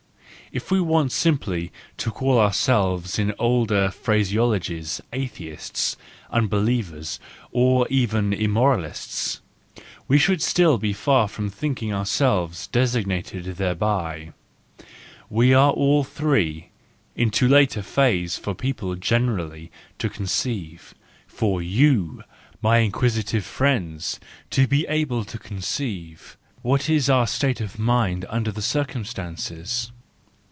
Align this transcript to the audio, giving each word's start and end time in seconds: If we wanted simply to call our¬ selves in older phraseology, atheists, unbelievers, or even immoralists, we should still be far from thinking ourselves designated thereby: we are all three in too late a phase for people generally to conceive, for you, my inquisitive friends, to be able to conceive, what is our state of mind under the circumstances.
If 0.53 0.69
we 0.69 0.81
wanted 0.81 1.13
simply 1.13 1.71
to 1.95 2.11
call 2.11 2.35
our¬ 2.35 2.53
selves 2.53 3.17
in 3.17 3.33
older 3.39 3.89
phraseology, 3.89 4.83
atheists, 5.13 5.95
unbelievers, 6.29 7.21
or 7.51 7.87
even 7.89 8.33
immoralists, 8.33 9.39
we 10.09 10.17
should 10.17 10.41
still 10.41 10.77
be 10.77 10.91
far 10.91 11.29
from 11.29 11.49
thinking 11.49 11.93
ourselves 11.93 12.67
designated 12.67 13.45
thereby: 13.45 14.33
we 15.29 15.53
are 15.53 15.71
all 15.71 16.03
three 16.03 16.67
in 17.15 17.31
too 17.31 17.47
late 17.47 17.77
a 17.77 17.81
phase 17.83 18.37
for 18.37 18.53
people 18.53 18.95
generally 18.95 19.71
to 19.99 20.09
conceive, 20.09 20.93
for 21.27 21.61
you, 21.61 22.25
my 22.61 22.79
inquisitive 22.79 23.45
friends, 23.45 24.19
to 24.49 24.67
be 24.67 24.85
able 24.89 25.23
to 25.23 25.39
conceive, 25.39 26.35
what 26.61 26.89
is 26.89 27.09
our 27.09 27.25
state 27.25 27.61
of 27.61 27.79
mind 27.79 28.25
under 28.29 28.51
the 28.51 28.61
circumstances. 28.61 29.93